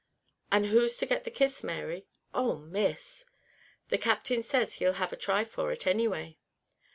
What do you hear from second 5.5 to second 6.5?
it anyway."